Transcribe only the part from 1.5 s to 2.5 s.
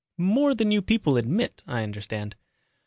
I understand."